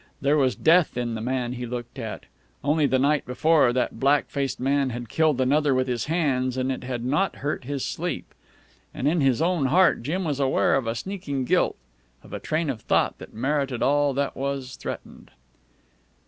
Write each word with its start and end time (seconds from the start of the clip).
There 0.19 0.35
was 0.35 0.55
death 0.55 0.97
in 0.97 1.13
the 1.13 1.21
man 1.21 1.53
he 1.53 1.67
looked 1.67 1.99
at. 1.99 2.23
Only 2.63 2.87
the 2.87 2.97
night 2.97 3.23
before 3.23 3.71
that 3.71 3.99
black 3.99 4.31
faced 4.31 4.59
man 4.59 4.89
had 4.89 5.09
killed 5.09 5.39
another 5.39 5.75
with 5.75 5.87
his 5.87 6.05
hands, 6.05 6.57
and 6.57 6.71
it 6.71 6.83
had 6.83 7.05
not 7.05 7.35
hurt 7.35 7.65
his 7.65 7.85
sleep. 7.85 8.33
And 8.95 9.07
in 9.07 9.21
his 9.21 9.43
own 9.43 9.67
heart 9.67 10.01
Jim 10.01 10.23
was 10.23 10.39
aware 10.39 10.73
of 10.73 10.87
a 10.87 10.95
sneaking 10.95 11.45
guilt, 11.45 11.77
of 12.23 12.33
a 12.33 12.39
train 12.39 12.71
of 12.71 12.81
thought 12.81 13.19
that 13.19 13.35
merited 13.35 13.83
all 13.83 14.11
that 14.15 14.35
was 14.35 14.75
threatened. 14.75 15.29